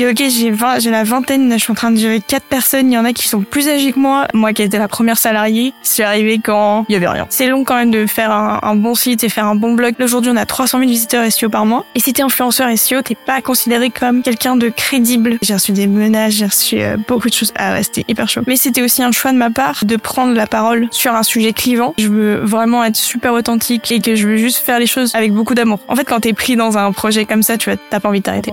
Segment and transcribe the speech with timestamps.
[0.00, 2.90] Ok, j'ai 20, j'ai la vingtaine, je suis en train de gérer quatre personnes.
[2.90, 4.26] Il y en a qui sont plus âgés que moi.
[4.32, 7.26] Moi qui étais la première salariée, je suis arrivée quand il y avait rien.
[7.28, 9.94] C'est long quand même de faire un, un bon site et faire un bon blog.
[10.00, 11.84] Aujourd'hui, on a 300 000 visiteurs SEO par mois.
[11.94, 15.36] Et si t'es influenceur SEO, t'es pas considéré comme quelqu'un de crédible.
[15.42, 17.52] J'ai reçu des menaces, j'ai reçu euh, beaucoup de choses.
[17.56, 18.40] Ah ouais, c'était hyper chaud.
[18.46, 21.52] Mais c'était aussi un choix de ma part de prendre la parole sur un sujet
[21.52, 21.92] clivant.
[21.98, 25.34] Je veux vraiment être super authentique et que je veux juste faire les choses avec
[25.34, 25.80] beaucoup d'amour.
[25.88, 28.20] En fait, quand t'es pris dans un projet comme ça, tu vois, t'as pas envie
[28.20, 28.52] de t'arrêter.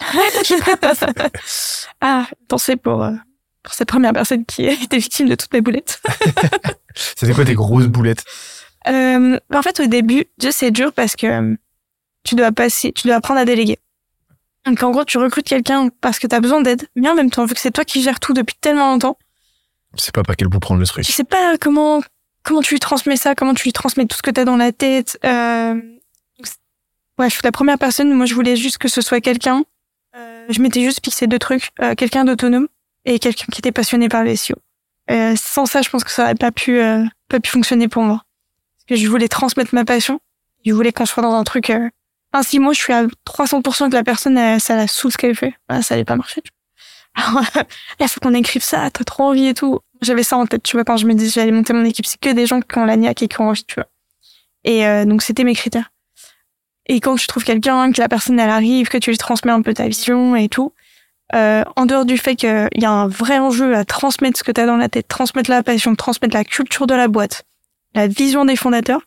[2.00, 3.12] ah, pensez pour, euh,
[3.62, 6.00] pour cette première personne qui a été victime de toutes mes boulettes.
[6.94, 8.24] C'était quoi tes grosses boulettes?
[8.88, 11.56] Euh, En fait, au début, c'est dur parce que euh,
[12.22, 13.78] tu dois passer, tu dois apprendre à déléguer.
[14.66, 17.30] Donc en gros, tu recrutes quelqu'un parce que tu as besoin d'aide, mais en même
[17.30, 19.18] temps, vu que c'est toi qui gères tout depuis tellement longtemps,
[19.96, 21.04] tu sais pas par quel bout prendre le truc.
[21.04, 22.02] Tu sais pas comment
[22.42, 24.56] comment tu lui transmets ça, comment tu lui transmets tout ce que tu as dans
[24.56, 25.18] la tête.
[25.24, 25.74] Euh...
[27.18, 28.12] Ouais, je suis la première personne.
[28.12, 29.64] Moi, je voulais juste que ce soit quelqu'un
[30.48, 32.68] je m'étais juste fixé deux trucs, euh, quelqu'un d'autonome
[33.04, 34.56] et quelqu'un qui était passionné par les SEO.
[35.10, 36.80] Euh, sans ça, je pense que ça aurait pas pu
[37.28, 38.22] pas pu fonctionner pour moi.
[38.76, 40.20] Parce que je voulais transmettre ma passion.
[40.64, 41.70] Je voulais qu'on soit dans un truc.
[41.70, 41.90] Euh...
[42.32, 45.36] Enfin, si moi je suis à 300% que la personne, ça la saoule ce qu'elle
[45.36, 46.42] fait, bah, ça allait pas marcher.
[47.14, 47.44] Alors,
[48.00, 49.78] il faut qu'on écrive ça, t'as trop envie et tout.
[50.02, 52.18] J'avais ça en tête, tu vois, quand je me disais j'allais monter mon équipe, c'est
[52.18, 53.86] que des gens qui ont la niaque et qui ont envie, tu vois.
[54.64, 55.90] Et donc c'était mes critères.
[56.86, 59.62] Et quand tu trouves quelqu'un, que la personne elle arrive, que tu lui transmets un
[59.62, 60.72] peu ta vision et tout,
[61.34, 64.52] euh, en dehors du fait qu'il y a un vrai enjeu à transmettre ce que
[64.52, 67.44] tu as dans la tête, transmettre la passion, transmettre la culture de la boîte,
[67.94, 69.00] la vision des fondateurs,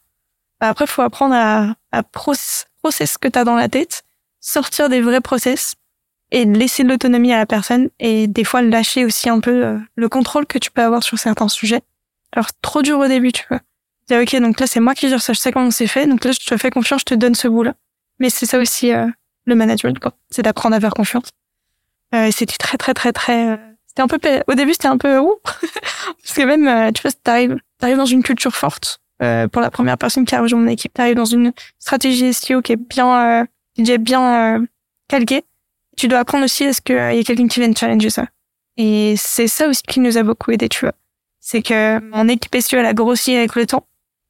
[0.59, 4.03] bah après, faut apprendre à, à process, ce que tu as dans la tête,
[4.39, 5.75] sortir des vrais process
[6.31, 10.09] et laisser l'autonomie à la personne et des fois lâcher aussi un peu euh, le
[10.09, 11.81] contrôle que tu peux avoir sur certains sujets.
[12.33, 13.61] Alors, trop dur au début, tu vois
[14.12, 16.31] ok, donc là, c'est moi qui gère ça, je sais comment c'est fait, donc là,
[16.31, 17.73] je te fais confiance, je te donne ce bout-là.
[18.19, 19.06] Mais c'est ça aussi, euh,
[19.45, 20.13] le management, quoi.
[20.29, 21.29] C'est d'apprendre à faire confiance.
[22.13, 23.57] Euh, c'était très, très, très, très, euh,
[23.88, 25.35] c'était un peu, au début, c'était un peu, ouh.
[25.44, 29.00] Parce que même, euh, tu vois, t'arrives, t'arrives dans une culture forte,
[29.51, 32.74] pour la première personne qui a rejoint mon équipe, t'arrives dans une stratégie SEO qui
[32.74, 34.63] est bien, déjà bien,
[35.07, 35.44] calquée.
[35.97, 38.28] Tu dois apprendre aussi à ce qu'il y ait quelqu'un qui vienne challenger ça.
[38.78, 40.94] Et c'est ça aussi qui nous a beaucoup aidé, tu vois.
[41.39, 43.88] C'est que mon équipe SEO, elle a grossi avec le temps.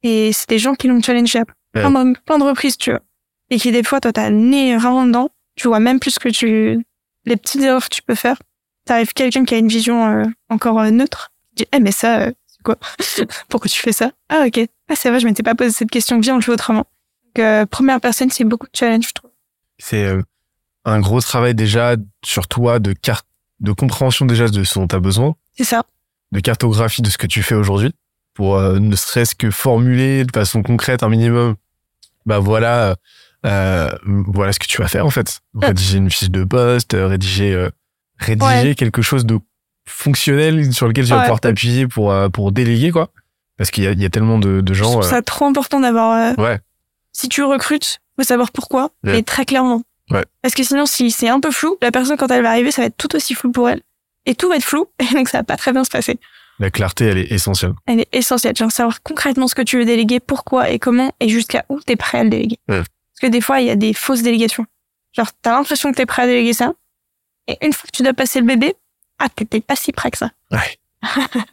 [0.07, 3.01] Et c'est des gens qui l'ont challengé à plein, de, plein de reprises, tu vois.
[3.50, 5.31] Et qui, des fois, toi, t'as le nez vraiment dedans.
[5.57, 6.85] Tu vois même plus que tu,
[7.25, 8.38] les petites erreurs que tu peux faire.
[8.85, 11.34] T'arrives quelqu'un qui a une vision euh, encore euh, neutre.
[11.57, 12.78] Tu dis, eh, mais ça, euh, c'est quoi?
[13.50, 14.12] Pourquoi tu fais ça?
[14.29, 14.66] Ah, ok.
[14.88, 16.22] Ah, c'est vrai, je m'étais pas posé cette question.
[16.22, 16.85] Viens, on le fait autrement.
[17.35, 19.31] Donc, première personne, c'est beaucoup de challenge, je trouve.
[19.78, 20.09] C'est
[20.85, 23.28] un gros travail déjà sur toi de carte,
[23.59, 25.35] de compréhension déjà de ce dont t'as besoin.
[25.57, 25.84] C'est ça.
[26.31, 27.94] De cartographie de ce que tu fais aujourd'hui
[28.37, 31.55] pour euh, ne serait-ce que formuler de façon concrète un minimum.
[32.27, 32.95] Bah voilà,
[33.47, 33.89] euh,
[34.27, 35.39] voilà ce que tu vas faire en fait.
[35.59, 39.39] Rédiger une fiche de poste, euh, rédiger quelque chose de
[39.87, 43.09] fonctionnel sur lequel tu vas pouvoir t'appuyer pour pour déléguer quoi.
[43.57, 45.01] Parce qu'il y a, il y a tellement de, de gens.
[45.01, 46.37] C'est trop important d'avoir.
[46.37, 46.59] ouais.
[47.13, 49.81] Si tu recrutes, faut savoir pourquoi, mais très clairement.
[50.11, 50.23] Ouais.
[50.43, 52.83] Parce que sinon, si c'est un peu flou, la personne quand elle va arriver, ça
[52.83, 53.81] va être tout aussi flou pour elle,
[54.27, 56.19] et tout va être flou, et donc ça va pas très bien se passer.
[56.59, 57.74] La clarté, elle est essentielle.
[57.86, 58.56] Elle est essentielle.
[58.56, 61.95] Genre savoir concrètement ce que tu veux déléguer, pourquoi et comment, et jusqu'à où t'es
[61.95, 62.59] prêt à le déléguer.
[62.68, 62.86] Parce
[63.21, 64.65] que des fois, il y a des fausses délégations.
[65.13, 66.74] Genre, t'as l'impression que t'es prêt à déléguer ça,
[67.48, 68.75] et une fois que tu dois passer le bébé,
[69.19, 70.31] ah, t'es pas si prêt que ça.
[70.51, 70.77] Ouais.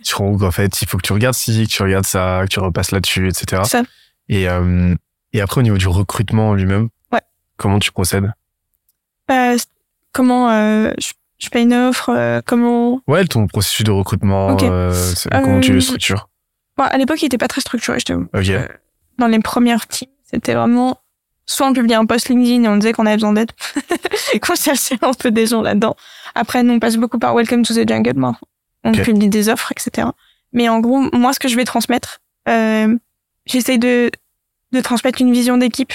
[0.05, 2.49] tu rends en fait, il faut que tu regardes ci, que tu regardes ça, que
[2.49, 3.63] tu repasses là-dessus, etc.
[3.65, 3.83] Ça.
[4.29, 4.95] Et, euh,
[5.33, 7.21] et après, au niveau du recrutement lui-même, ouais.
[7.57, 8.33] comment tu procèdes?
[9.31, 9.57] Euh,
[10.15, 14.93] Comment euh, je je fais une offre, euh, comment Ouais, ton processus de recrutement, euh,
[15.33, 16.29] comment tu le euh, structures
[16.79, 18.61] À l'époque, il était pas très structuré, je te okay.
[19.19, 20.99] Dans les premières teams, c'était vraiment
[21.47, 23.51] soit on publiait un post LinkedIn et on disait qu'on avait besoin d'aide,
[24.33, 25.95] et qu'on cherchait un peu des gens là-dedans.
[26.35, 28.37] Après, nous, on passe beaucoup par Welcome to the Jungle, moi.
[28.83, 29.03] On Ok.
[29.03, 30.09] publie des offres, etc.
[30.53, 32.97] Mais en gros, moi, ce que je vais transmettre, euh,
[33.47, 34.11] j'essaye de,
[34.73, 35.93] de transmettre une vision d'équipe.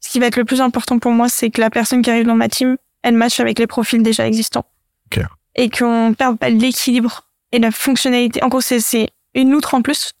[0.00, 2.26] Ce qui va être le plus important pour moi, c'est que la personne qui arrive
[2.26, 2.76] dans ma team,
[3.08, 4.66] elle matche avec les profils déjà existants.
[5.54, 8.42] Et qu'on perde pas l'équilibre et la fonctionnalité.
[8.44, 10.12] En gros, c'est, c'est une loutre en plus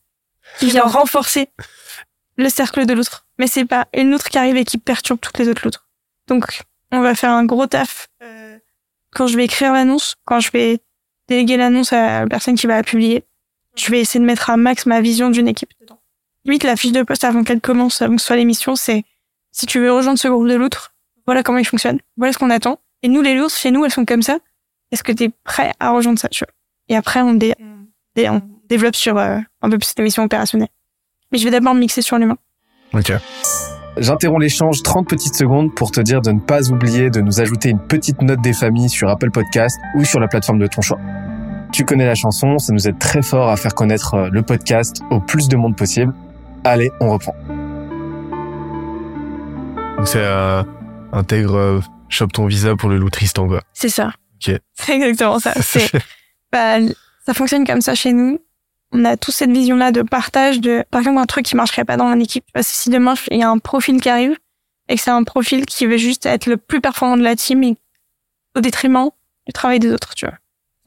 [0.58, 1.48] qui vient renforcer
[2.36, 3.26] le cercle de l'autre.
[3.38, 5.86] Mais c'est pas une loutre qui arrive et qui perturbe toutes les autres loutres.
[6.26, 8.58] Donc, on va faire un gros taf euh,
[9.10, 10.80] quand je vais écrire l'annonce, quand je vais
[11.28, 13.24] déléguer l'annonce à la personne qui va la publier.
[13.76, 16.00] Je vais essayer de mettre à max ma vision d'une équipe dedans.
[16.44, 19.04] Limite, la fiche de poste avant qu'elle commence, avant que ce soit l'émission, c'est
[19.52, 20.94] si tu veux rejoindre ce groupe de loutres,
[21.28, 22.78] voilà comment il fonctionne, voilà ce qu'on attend.
[23.02, 24.38] Et nous, les loutres, chez nous, elles sont comme ça.
[24.90, 26.52] Est-ce que tu es prêt à rejoindre ça, tu vois?
[26.88, 27.54] Et après, on, dé-
[28.16, 28.40] dé- on
[28.70, 30.68] développe sur euh, un peu plus l'émission opérationnelle.
[31.30, 32.38] Mais je vais d'abord me mixer sur l'humain.
[32.94, 33.12] Ok.
[33.98, 37.68] J'interromps l'échange 30 petites secondes pour te dire de ne pas oublier de nous ajouter
[37.68, 40.98] une petite note des familles sur Apple Podcast ou sur la plateforme de ton choix.
[41.72, 45.02] Tu connais la chanson, ça nous aide très fort à faire connaître euh, le podcast
[45.10, 46.14] au plus de monde possible.
[46.64, 47.34] Allez, on reprend.
[50.04, 50.62] C'est euh,
[51.12, 53.62] intègre euh, chope ton visa pour le loup Tristan quoi.
[53.72, 54.12] C'est ça.
[54.36, 54.54] Ok.
[54.74, 55.54] C'est exactement ça.
[55.60, 55.90] C'est,
[56.52, 56.78] bah,
[57.26, 58.40] ça fonctionne comme ça chez nous.
[58.92, 61.98] On a tous cette vision-là de partage de, par exemple, un truc qui marcherait pas
[61.98, 62.44] dans une équipe.
[62.54, 64.36] Parce que si demain, il y a un profil qui arrive
[64.88, 67.62] et que c'est un profil qui veut juste être le plus performant de la team
[67.62, 67.76] et
[68.56, 69.10] au détriment
[69.46, 70.36] du travail des autres, tu vois.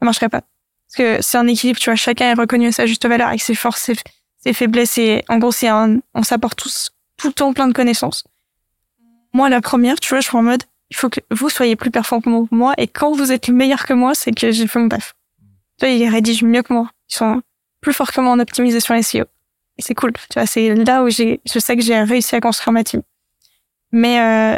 [0.00, 0.40] Ça marcherait pas.
[0.40, 1.96] Parce que c'est un équilibre, tu vois.
[1.96, 3.94] Chacun est reconnu à sa juste valeur avec ses forces, ses,
[4.38, 7.72] ses faiblesses et, en gros, c'est un, on s'apporte tous tout le temps plein de
[7.72, 8.24] connaissances.
[9.32, 11.90] Moi, la première, tu vois, je suis en mode, il faut que vous soyez plus
[11.90, 14.88] performant que moi et quand vous êtes meilleur que moi, c'est que j'ai fait mon
[14.88, 15.14] taf.
[15.78, 16.90] Tu vois, ils rédigent mieux que moi.
[17.10, 17.42] Ils sont
[17.80, 19.24] plus forts que moi en optimisation SEO.
[19.78, 20.12] Et c'est cool.
[20.12, 23.02] Tu vois, c'est là où j'ai, je sais que j'ai réussi à construire ma team.
[23.90, 24.56] Mais euh,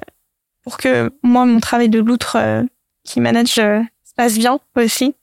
[0.64, 2.62] pour que moi, mon travail de loutre euh,
[3.04, 5.14] qui manage euh, se passe bien aussi,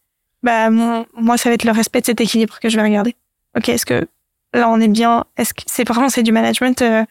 [0.43, 3.15] bah mon, moi, ça va être le respect de cet équilibre que je vais regarder.
[3.57, 4.07] Ok, est-ce que
[4.53, 5.25] là on est bien?
[5.37, 7.03] Est-ce que c'est vraiment c'est du management euh,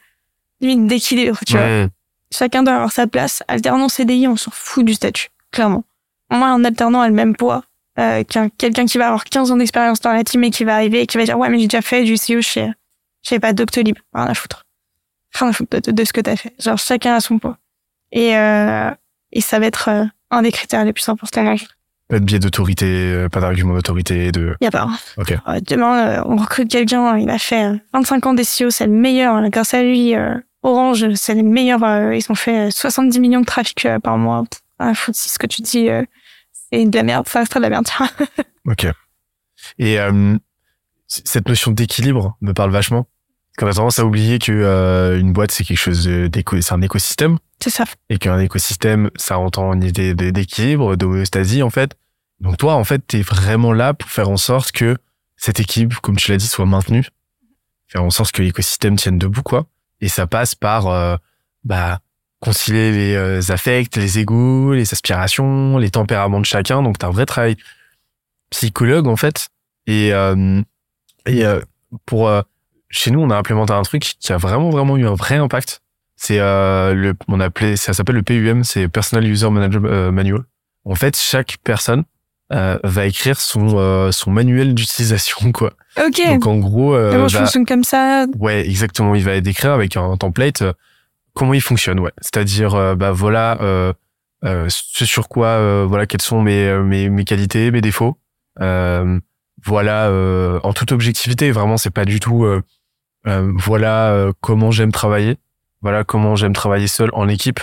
[0.59, 1.87] d'équilibre, tu vois?
[2.33, 3.43] Chacun doit avoir sa place.
[3.47, 5.83] Alternant CDI, on s'en fout du statut, clairement.
[6.29, 7.63] Moi, un alternant a le même poids
[7.99, 10.75] euh, qu'un quelqu'un qui va avoir 15 ans d'expérience dans la team et qui va
[10.75, 12.71] arriver et qui va dire ouais mais j'ai déjà fait du CEO chez
[13.21, 14.65] je sais pas Doctolib, rien à foutre,
[15.33, 16.53] rien à foutre de, ce que t'as fait.
[16.57, 17.57] Genre chacun a son poids
[18.13, 18.91] et euh,
[19.33, 21.55] et ça va être euh, un des critères les plus importants.
[22.07, 24.55] Pas de biais d'autorité, euh, pas d'argument d'autorité, de.
[24.61, 24.89] Y a pas.
[25.17, 25.33] Ok.
[25.67, 29.35] Demain, on recrute quelqu'un, il a fait euh, 25 ans d'SEO, c'est le meilleur.
[29.35, 29.49] hein.
[29.49, 30.13] Grâce à lui,
[30.63, 31.83] Orange, c'est le meilleur.
[31.83, 34.43] euh, ils ont fait euh, 70 millions de trafic euh, par mois.
[34.79, 36.03] Ah, faut si ce que tu dis, euh,
[36.71, 37.87] c'est de la merde, ça restera de la merde.
[38.67, 38.85] Ok.
[39.79, 40.37] Et euh,
[41.07, 43.07] cette notion d'équilibre me parle vachement.
[43.57, 46.81] Qu'on a tendance à oublier que euh, une boîte c'est quelque chose d'éco, c'est un
[46.81, 47.83] écosystème c'est ça.
[48.09, 51.95] et qu'un écosystème ça entend une idée d'équilibre, d'homéostasie en fait.
[52.39, 54.95] Donc toi en fait t'es vraiment là pour faire en sorte que
[55.37, 57.03] cette équipe, comme tu l'as dit, soit maintenue,
[57.87, 59.65] faire en sorte que l'écosystème tienne debout quoi.
[60.01, 61.15] Et ça passe par euh,
[61.63, 61.99] bah
[62.39, 66.81] concilier les euh, affects, les égos, les aspirations, les tempéraments de chacun.
[66.81, 67.55] Donc t'as un vrai travail
[68.49, 69.49] psychologue en fait.
[69.87, 70.61] Et euh,
[71.25, 71.61] et euh,
[72.05, 72.41] pour euh,
[72.89, 75.81] chez nous, on a implémenté un truc qui a vraiment vraiment eu un vrai impact.
[76.15, 80.43] C'est euh, le on appelait ça s'appelle le PUM, c'est Personal User Manager euh, Manual.
[80.83, 82.03] En fait, chaque personne
[82.53, 85.73] euh, va écrire son euh, son manuel d'utilisation quoi.
[85.97, 86.21] Ok.
[86.27, 88.25] Donc en gros, euh, Moi, je va- fonctionne comme ça?
[88.39, 89.15] Ouais, exactement.
[89.15, 90.73] Il va décrire avec un template euh,
[91.33, 91.99] comment il fonctionne.
[91.99, 93.93] Ouais, c'est-à-dire euh, bah voilà euh,
[94.43, 98.17] euh, ce sur quoi euh, voilà quelles sont mes mes mes qualités, mes défauts.
[98.59, 99.19] Euh,
[99.63, 101.51] voilà euh, en toute objectivité.
[101.51, 102.45] Vraiment, c'est pas du tout.
[102.45, 102.61] euh,
[103.27, 105.37] euh, voilà euh, comment j'aime travailler.
[105.81, 107.59] Voilà comment j'aime travailler seul en équipe.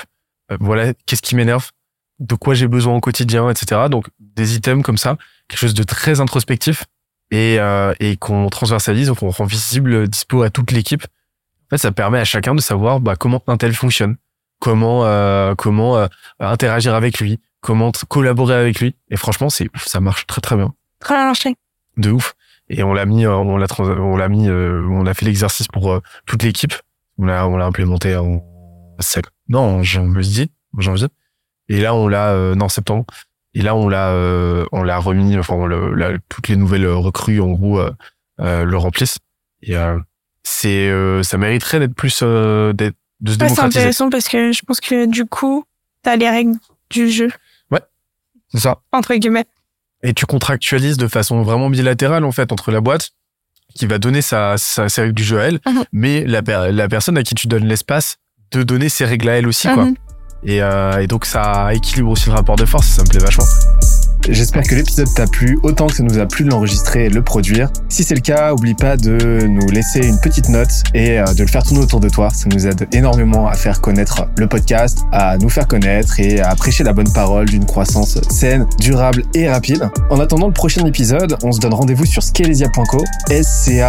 [0.61, 1.71] Voilà qu'est-ce qui m'énerve,
[2.19, 3.83] de quoi j'ai besoin au quotidien, etc.
[3.91, 5.17] Donc des items comme ça,
[5.49, 6.85] quelque chose de très introspectif
[7.31, 11.05] et, euh, et qu'on transversalise, qu'on rend visible, euh, dispo à toute l'équipe.
[11.05, 14.17] En fait, ça permet à chacun de savoir bah, comment un tel fonctionne,
[14.59, 16.07] comment euh, comment euh,
[16.41, 18.95] interagir avec lui, comment collaborer avec lui.
[19.11, 21.55] Et franchement, c'est ouf, ça marche très très bien, Très bien marché.
[21.99, 22.35] de ouf.
[22.71, 25.69] Et on l'a mis, euh, on l'a on l'a mis, euh, on a fait l'exercice
[25.69, 26.75] pour euh, toute l'équipe.
[27.19, 28.43] On l'a on l'a implémenté en
[29.01, 31.09] sec- non en janvier, en janvier.
[31.69, 33.05] Et là, on l'a euh, non septembre.
[33.55, 35.37] Et là, on l'a euh, on l'a remis.
[35.39, 37.91] Enfin, on l'a- la- toutes les nouvelles recrues en gros euh,
[38.41, 39.19] euh, le remplissent.
[39.63, 39.99] Et euh,
[40.45, 44.53] c'est euh, ça mériterait d'être plus euh, d'être de se Ouais, c'est intéressant parce que
[44.53, 45.65] je pense que du coup,
[46.03, 46.55] t'as les règles
[46.91, 47.29] du jeu,
[48.53, 48.79] C'est ça.
[48.93, 49.45] entre guillemets.
[50.03, 53.11] Et tu contractualises de façon vraiment bilatérale en fait entre la boîte
[53.75, 55.85] qui va donner sa, sa ses règles du jeu à elle, Mhm.
[55.93, 56.41] mais la,
[56.73, 58.17] la personne à qui tu donnes l'espace
[58.53, 59.89] de donner ses règles à elle aussi, quoi.
[60.45, 63.45] Et, euh, et donc ça équilibre aussi le rapport de force, ça me plaît vachement.
[64.29, 67.15] J'espère que l'épisode t'a plu autant que ça nous a plu de l'enregistrer et de
[67.15, 67.71] le produire.
[67.89, 71.41] Si c'est le cas, oublie pas de nous laisser une petite note et euh, de
[71.41, 72.29] le faire tourner autour de toi.
[72.31, 76.55] Ça nous aide énormément à faire connaître le podcast, à nous faire connaître et à
[76.57, 79.89] prêcher la bonne parole d'une croissance saine, durable et rapide.
[80.11, 83.89] En attendant le prochain épisode, on se donne rendez-vous sur scalezia.co, S-C-A-L-E-Z-I-A.co